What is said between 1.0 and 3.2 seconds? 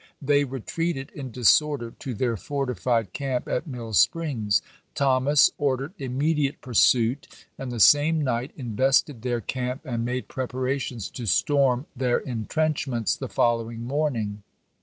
in disorder to their fortified